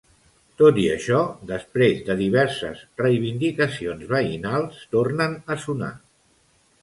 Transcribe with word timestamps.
Tot 0.59 0.77
i 0.83 0.85
això, 0.93 1.19
després 1.51 1.99
de 2.07 2.15
diverses 2.21 2.81
reivindicacions 3.03 4.09
veïnals, 4.13 4.81
tornen 4.95 5.35
a 5.57 5.61
sonar. 5.67 5.93